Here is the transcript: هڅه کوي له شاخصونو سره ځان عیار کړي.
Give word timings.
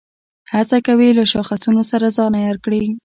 هڅه 0.53 0.77
کوي 0.87 1.09
له 1.17 1.23
شاخصونو 1.31 1.81
سره 1.91 2.07
ځان 2.17 2.33
عیار 2.39 2.57
کړي. 2.65 2.83